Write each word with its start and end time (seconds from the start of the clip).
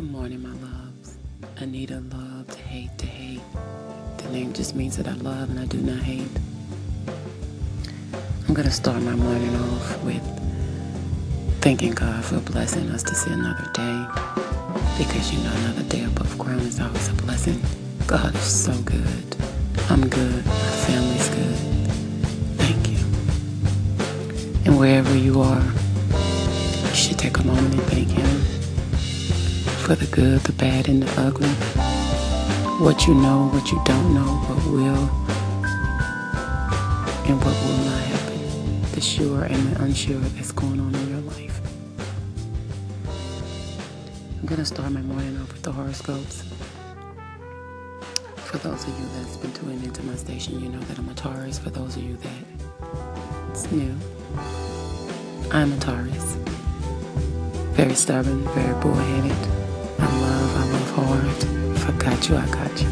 Good 0.00 0.12
morning, 0.12 0.42
my 0.42 0.48
loves. 0.66 1.18
Anita 1.58 2.00
loved 2.00 2.54
hate 2.54 2.96
to 2.96 3.04
hate. 3.04 3.42
The 4.16 4.30
name 4.30 4.54
just 4.54 4.74
means 4.74 4.96
that 4.96 5.06
I 5.06 5.12
love 5.12 5.50
and 5.50 5.60
I 5.60 5.66
do 5.66 5.76
not 5.76 5.98
hate. 5.98 6.30
I'm 8.48 8.54
going 8.54 8.66
to 8.66 8.72
start 8.72 9.02
my 9.02 9.14
morning 9.14 9.54
off 9.56 10.02
with 10.02 10.22
thanking 11.60 11.92
God 11.92 12.24
for 12.24 12.40
blessing 12.40 12.88
us 12.88 13.02
to 13.02 13.14
see 13.14 13.30
another 13.30 13.70
day. 13.74 14.06
Because 14.96 15.34
you 15.34 15.38
know, 15.44 15.52
another 15.64 15.82
day 15.82 16.04
above 16.04 16.38
ground 16.38 16.62
is 16.62 16.80
always 16.80 17.08
a 17.10 17.12
blessing. 17.12 17.60
God 18.06 18.34
is 18.34 18.64
so 18.64 18.72
good. 18.84 19.36
I'm 19.90 20.08
good. 20.08 20.46
My 20.46 20.70
family's 20.86 21.28
good. 21.28 21.56
Thank 22.56 22.88
you. 22.88 23.04
And 24.64 24.78
wherever 24.78 25.14
you 25.14 25.42
are, 25.42 25.72
you 26.88 26.94
should 26.94 27.18
take 27.18 27.36
a 27.36 27.44
moment 27.44 27.74
and 27.74 27.82
thank 27.82 28.08
Him 28.08 28.59
for 29.90 29.96
the 29.96 30.06
good, 30.14 30.38
the 30.42 30.52
bad, 30.52 30.88
and 30.88 31.02
the 31.02 31.20
ugly. 31.20 31.48
What 32.78 33.08
you 33.08 33.14
know, 33.14 33.48
what 33.48 33.72
you 33.72 33.82
don't 33.84 34.14
know, 34.14 34.38
what 34.46 34.64
will, 34.70 35.02
and 37.26 37.36
what 37.42 37.56
will 37.64 37.78
not 37.90 38.00
happen. 38.04 38.82
The 38.92 39.00
sure 39.00 39.42
and 39.42 39.72
the 39.72 39.82
unsure 39.82 40.20
that's 40.20 40.52
going 40.52 40.78
on 40.78 40.94
in 40.94 41.08
your 41.10 41.20
life. 41.22 41.60
I'm 44.38 44.46
going 44.46 44.60
to 44.60 44.64
start 44.64 44.92
my 44.92 45.02
morning 45.02 45.36
off 45.40 45.52
with 45.52 45.62
the 45.62 45.72
horoscopes. 45.72 46.44
For 48.36 48.58
those 48.58 48.86
of 48.86 48.96
you 48.96 49.06
that's 49.16 49.38
been 49.38 49.52
tuning 49.54 49.82
into 49.82 50.04
my 50.04 50.14
station, 50.14 50.60
you 50.60 50.68
know 50.68 50.78
that 50.78 51.00
I'm 51.00 51.08
a 51.08 51.14
Taurus. 51.14 51.58
For 51.58 51.70
those 51.70 51.96
of 51.96 52.04
you 52.04 52.16
that 52.16 52.44
it's 53.50 53.68
new, 53.72 53.92
I'm 55.50 55.72
a 55.72 55.78
Taurus. 55.80 56.36
Very 57.74 57.96
stubborn, 57.96 58.44
very 58.54 58.80
bullheaded. 58.80 59.59
I 60.90 61.00
love, 61.00 61.10
I 61.10 61.14
love 61.14 61.38
hard. 61.40 61.76
If 61.76 61.88
I 61.88 61.92
got 61.92 62.28
you, 62.28 62.36
I 62.36 62.46
got 62.46 62.82
you. 62.82 62.88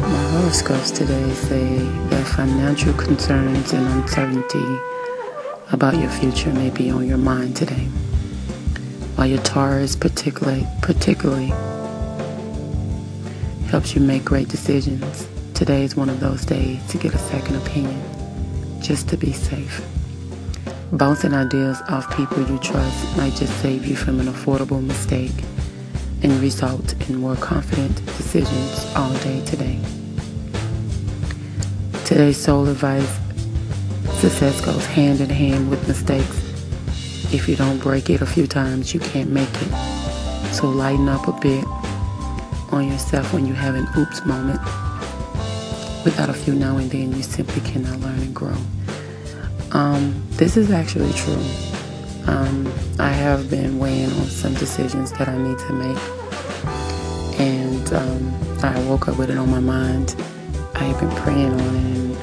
My 0.00 0.30
horoscopes 0.30 0.90
today 0.90 1.30
say 1.34 1.78
that 1.78 2.26
financial 2.26 2.92
concerns 2.94 3.72
and 3.72 3.86
uncertainty 3.86 4.80
about 5.72 5.96
your 5.96 6.10
future 6.10 6.52
may 6.52 6.70
be 6.70 6.90
on 6.90 7.06
your 7.08 7.18
mind 7.18 7.56
today. 7.56 7.88
While 9.16 9.26
your 9.26 9.42
Taurus 9.42 9.96
particularly, 9.96 10.66
particularly 10.82 11.52
helps 13.68 13.94
you 13.94 14.00
make 14.00 14.24
great 14.24 14.48
decisions, 14.48 15.26
today 15.54 15.82
is 15.82 15.96
one 15.96 16.08
of 16.08 16.20
those 16.20 16.44
days 16.44 16.86
to 16.88 16.98
get 16.98 17.14
a 17.14 17.18
second 17.18 17.56
opinion, 17.56 18.00
just 18.80 19.08
to 19.08 19.16
be 19.16 19.32
safe. 19.32 19.80
Bouncing 20.92 21.34
ideas 21.34 21.82
off 21.88 22.16
people 22.16 22.48
you 22.48 22.58
trust 22.60 23.16
might 23.16 23.34
just 23.34 23.60
save 23.60 23.84
you 23.86 23.96
from 23.96 24.20
an 24.20 24.26
affordable 24.26 24.80
mistake 24.80 25.32
and 26.22 26.32
result 26.40 26.94
in 27.08 27.16
more 27.16 27.34
confident 27.34 27.96
decisions 28.06 28.86
all 28.94 29.12
day 29.14 29.44
today. 29.44 29.80
Today's 32.04 32.36
soul 32.36 32.68
advice 32.68 33.18
success 34.20 34.60
goes 34.64 34.86
hand 34.86 35.20
in 35.20 35.28
hand 35.28 35.70
with 35.70 35.88
mistakes. 35.88 36.38
If 37.34 37.48
you 37.48 37.56
don't 37.56 37.78
break 37.78 38.08
it 38.08 38.22
a 38.22 38.26
few 38.26 38.46
times, 38.46 38.94
you 38.94 39.00
can't 39.00 39.30
make 39.30 39.50
it. 39.52 40.52
So 40.54 40.68
lighten 40.68 41.08
up 41.08 41.26
a 41.26 41.32
bit 41.32 41.64
on 42.70 42.88
yourself 42.88 43.34
when 43.34 43.44
you 43.44 43.54
have 43.54 43.74
an 43.74 43.88
oops 43.98 44.24
moment. 44.24 44.60
Without 46.04 46.30
a 46.30 46.34
few 46.34 46.54
now 46.54 46.76
and 46.76 46.88
then, 46.88 47.12
you 47.12 47.24
simply 47.24 47.60
cannot 47.62 47.98
learn 47.98 48.20
and 48.20 48.32
grow. 48.32 48.56
Um, 49.72 50.22
this 50.30 50.56
is 50.56 50.70
actually 50.70 51.12
true. 51.12 51.42
Um, 52.26 52.72
I 52.98 53.10
have 53.10 53.50
been 53.50 53.78
weighing 53.78 54.10
on 54.12 54.26
some 54.26 54.54
decisions 54.54 55.12
that 55.12 55.28
I 55.28 55.36
need 55.36 55.58
to 55.58 55.72
make, 55.72 55.98
and 57.40 57.92
um, 57.92 58.34
I 58.64 58.78
woke 58.88 59.08
up 59.08 59.18
with 59.18 59.30
it 59.30 59.38
on 59.38 59.50
my 59.50 59.60
mind. 59.60 60.14
I 60.74 60.84
have 60.84 61.00
been 61.00 61.10
praying 61.22 61.52
on 61.52 61.76
it 61.76 61.96
and 61.96 62.16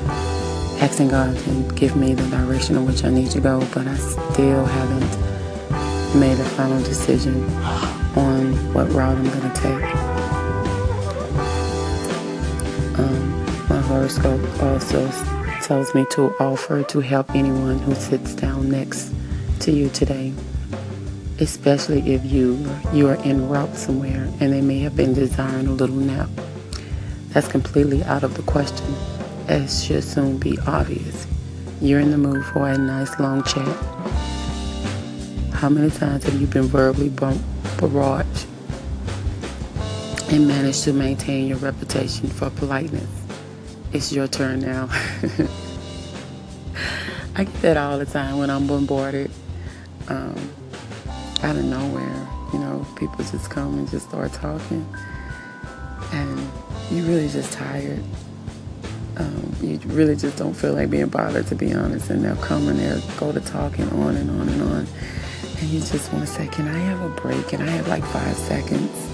asking 0.82 1.10
God 1.10 1.38
to 1.38 1.72
give 1.76 1.96
me 1.96 2.14
the 2.14 2.28
direction 2.30 2.76
in 2.78 2.86
which 2.86 3.04
I 3.04 3.10
need 3.10 3.32
to 3.32 3.40
go, 3.40 3.60
but 3.74 3.88
I 3.88 3.96
still 3.96 4.66
haven't 4.66 6.20
made 6.20 6.40
a 6.40 6.46
final 6.46 6.82
decision 6.84 7.44
on 8.16 8.74
what 8.74 8.92
route 8.92 9.18
I'm 9.18 9.30
going 9.30 9.52
to 9.52 9.62
take. 9.62 9.96
Um, 13.00 13.68
my 13.70 13.82
horoscope 13.82 14.62
also 14.62 15.10
tells 15.64 15.96
me 15.96 16.06
to 16.12 16.36
offer 16.42 16.84
to 16.84 17.00
help 17.00 17.34
anyone 17.34 17.80
who 17.80 17.96
sits 17.96 18.36
down 18.36 18.70
next 18.70 19.14
to 19.62 19.72
you 19.72 19.88
today, 19.90 20.34
especially 21.40 22.14
if 22.14 22.26
you 22.26 22.70
you 22.92 23.08
are 23.08 23.16
en 23.24 23.48
route 23.48 23.74
somewhere 23.74 24.30
and 24.42 24.52
they 24.52 24.60
may 24.60 24.80
have 24.80 24.96
been 24.98 25.14
desiring 25.14 25.68
a 25.68 25.72
little 25.72 25.96
nap. 25.96 26.30
That's 27.30 27.48
completely 27.48 28.04
out 28.04 28.24
of 28.24 28.36
the 28.36 28.42
question, 28.44 28.94
as 29.48 29.84
should 29.84 30.04
soon 30.04 30.38
be 30.38 30.58
obvious. 30.68 31.26
You're 31.80 32.02
in 32.02 32.12
the 32.12 32.18
mood 32.18 32.46
for 32.48 32.68
a 32.68 32.78
nice 32.78 33.18
long 33.18 33.44
chat. 33.44 33.78
How 35.54 35.70
many 35.70 35.92
times 35.92 36.26
have 36.26 36.40
you 36.42 36.48
been 36.48 36.64
verbally 36.64 37.10
barraged 37.10 38.48
and 40.30 40.46
managed 40.46 40.84
to 40.84 40.92
maintain 40.92 41.48
your 41.48 41.58
reputation 41.60 42.28
for 42.28 42.50
politeness? 42.50 43.23
It's 43.94 44.12
your 44.12 44.28
turn 44.28 44.60
now. 44.62 44.90
I 47.36 47.44
get 47.44 47.62
that 47.62 47.78
all 47.78 48.00
the 48.00 48.08
time 48.08 48.40
when 48.40 48.50
I'm 48.50 48.66
bombarded 48.66 49.30
um, 50.08 50.52
out 51.44 51.56
of 51.56 51.64
nowhere. 51.64 52.28
You 52.54 52.60
know, 52.60 52.88
people 52.96 53.18
just 53.18 53.52
come 53.52 53.78
and 53.78 53.88
just 53.88 54.10
start 54.10 54.34
talking, 54.34 54.84
and 56.12 56.40
you're 56.90 57.06
really 57.06 57.30
just 57.30 57.54
tired. 57.54 58.04
Um, 59.18 59.56
you 59.62 59.78
really 59.86 60.16
just 60.16 60.38
don't 60.38 60.56
feel 60.56 60.74
like 60.74 60.90
being 60.90 61.10
bothered, 61.10 61.46
to 61.48 61.56
be 61.56 61.72
honest. 61.72 62.10
And 62.10 62.26
they'll 62.26 62.36
come 62.38 62.68
and 62.70 62.80
they'll 62.80 63.00
go 63.18 63.32
to 63.32 63.42
talking 63.42 63.88
on 63.90 64.16
and 64.16 64.28
on 64.32 64.50
and 64.50 64.62
on, 64.64 64.88
and 65.60 65.70
you 65.70 65.80
just 65.82 66.12
want 66.12 66.26
to 66.26 66.32
say, 66.34 66.48
"Can 66.48 66.68
I 66.68 66.80
have 66.80 67.00
a 67.00 67.10
break? 67.22 67.48
Can 67.48 67.62
I 67.62 67.70
have 67.70 67.88
like 67.88 68.04
five 68.06 68.36
seconds?" 68.38 69.14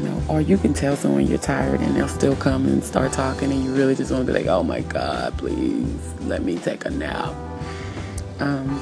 You 0.00 0.08
know, 0.08 0.22
or 0.28 0.40
you 0.40 0.56
can 0.56 0.72
tell 0.72 0.96
someone 0.96 1.26
you're 1.26 1.38
tired 1.38 1.80
and 1.80 1.94
they'll 1.94 2.08
still 2.08 2.36
come 2.36 2.64
and 2.66 2.82
start 2.82 3.12
talking, 3.12 3.52
and 3.52 3.62
you 3.62 3.74
really 3.74 3.94
just 3.94 4.10
want 4.10 4.26
to 4.26 4.32
be 4.32 4.38
like, 4.38 4.48
oh 4.48 4.62
my 4.62 4.80
God, 4.80 5.36
please 5.36 6.14
let 6.20 6.42
me 6.42 6.56
take 6.56 6.86
a 6.86 6.90
nap. 6.90 7.34
Um, 8.38 8.80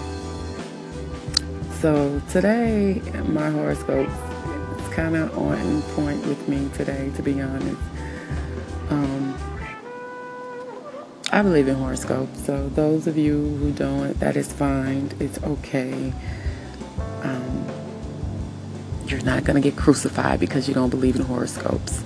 so 1.80 2.22
today, 2.30 3.02
my 3.26 3.50
horoscope 3.50 4.08
is 4.08 4.94
kind 4.94 5.16
of 5.16 5.36
on 5.36 5.82
point 5.94 6.24
with 6.26 6.48
me 6.48 6.68
today, 6.74 7.10
to 7.16 7.22
be 7.22 7.40
honest. 7.40 7.80
Um, 8.90 9.36
I 11.32 11.42
believe 11.42 11.66
in 11.68 11.74
horoscopes, 11.74 12.46
so 12.46 12.68
those 12.68 13.06
of 13.06 13.18
you 13.18 13.56
who 13.56 13.72
don't, 13.72 14.18
that 14.20 14.36
is 14.36 14.52
fine. 14.52 15.10
It's 15.18 15.42
okay. 15.42 16.12
Um, 17.22 17.66
you're 19.10 19.22
not 19.22 19.44
going 19.44 19.60
to 19.60 19.70
get 19.70 19.78
crucified 19.78 20.40
because 20.40 20.68
you 20.68 20.74
don't 20.74 20.90
believe 20.90 21.16
in 21.16 21.22
horoscopes. 21.22 22.02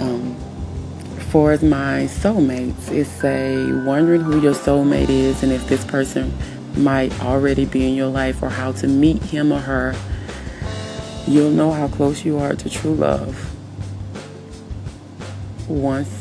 Um, 0.00 0.36
for 1.30 1.52
my 1.58 2.08
soulmates, 2.08 2.90
it's 2.90 3.22
a 3.22 3.84
wondering 3.84 4.20
who 4.20 4.40
your 4.40 4.54
soulmate 4.54 5.08
is 5.08 5.42
and 5.42 5.52
if 5.52 5.68
this 5.68 5.84
person 5.84 6.32
might 6.76 7.18
already 7.20 7.64
be 7.64 7.86
in 7.86 7.94
your 7.94 8.08
life 8.08 8.42
or 8.42 8.48
how 8.48 8.72
to 8.72 8.86
meet 8.86 9.22
him 9.22 9.52
or 9.52 9.60
her. 9.60 9.94
You'll 11.26 11.50
know 11.50 11.70
how 11.70 11.88
close 11.88 12.24
you 12.24 12.38
are 12.38 12.54
to 12.54 12.70
true 12.70 12.94
love 12.94 13.46
once 15.68 16.20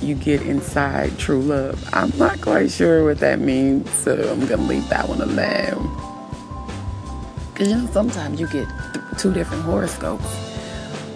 you 0.00 0.14
get 0.14 0.42
inside 0.42 1.16
true 1.18 1.40
love. 1.40 1.88
I'm 1.92 2.16
not 2.18 2.40
quite 2.40 2.70
sure 2.70 3.04
what 3.04 3.18
that 3.18 3.38
means, 3.38 3.90
so 3.90 4.12
I'm 4.12 4.46
going 4.46 4.48
to 4.48 4.66
leave 4.66 4.88
that 4.88 5.08
one 5.08 5.20
alone. 5.20 6.13
Because 7.54 7.68
you 7.68 7.76
know, 7.76 7.86
sometimes 7.92 8.40
you 8.40 8.48
get 8.48 8.66
two 9.16 9.32
different 9.32 9.62
horoscopes. 9.62 10.26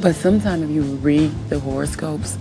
But 0.00 0.14
sometimes 0.14 0.62
if 0.62 0.70
you 0.70 0.82
read 0.82 1.32
the 1.48 1.58
horoscopes 1.58 2.38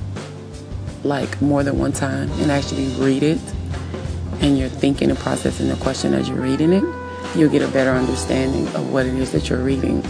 like 1.04 1.42
more 1.42 1.64
than 1.64 1.80
one 1.80 1.94
time 1.94 2.30
and 2.34 2.52
actually 2.52 2.90
read 3.04 3.24
it 3.24 3.40
and 4.40 4.56
you're 4.56 4.70
thinking 4.70 5.10
and 5.10 5.18
processing 5.18 5.68
the 5.68 5.76
question 5.78 6.14
as 6.14 6.30
you're 6.30 6.38
reading 6.38 6.74
it, 6.74 6.84
you'll 7.36 7.50
get 7.50 7.64
a 7.64 7.68
better 7.70 7.90
understanding 7.90 8.68
of 8.76 8.94
what 8.94 9.08
it 9.08 9.16
is 9.16 9.32
that 9.32 9.50
you're 9.50 9.64
reading. 9.64 10.06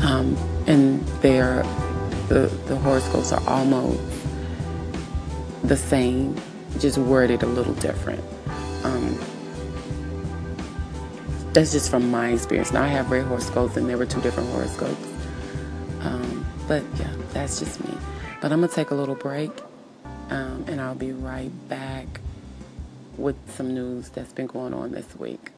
Um, 0.00 0.36
and 0.66 1.00
they're, 1.20 1.62
the, 2.26 2.50
the 2.66 2.76
horoscopes 2.78 3.30
are 3.30 3.48
almost 3.48 4.00
the 5.62 5.76
same, 5.76 6.34
just 6.80 6.98
worded 6.98 7.44
a 7.44 7.46
little 7.46 7.74
different. 7.74 8.24
Um, 8.82 9.16
that's 11.52 11.72
just 11.72 11.90
from 11.90 12.10
my 12.10 12.30
experience. 12.30 12.72
Now 12.72 12.82
I 12.82 12.88
have 12.88 13.10
read 13.10 13.26
horoscopes 13.26 13.76
and 13.76 13.88
there 13.88 13.98
were 13.98 14.06
two 14.06 14.20
different 14.20 14.48
horoscopes. 14.50 15.06
Um, 16.00 16.46
but 16.66 16.82
yeah, 16.98 17.12
that's 17.32 17.58
just 17.58 17.84
me. 17.86 17.94
But 18.40 18.52
I'm 18.52 18.60
gonna 18.60 18.72
take 18.72 18.90
a 18.90 18.94
little 18.94 19.14
break, 19.14 19.50
um, 20.30 20.64
and 20.66 20.80
I'll 20.80 20.94
be 20.94 21.12
right 21.12 21.50
back 21.68 22.20
with 23.16 23.36
some 23.54 23.74
news 23.74 24.08
that's 24.08 24.32
been 24.32 24.46
going 24.46 24.74
on 24.74 24.92
this 24.92 25.14
week. 25.16 25.50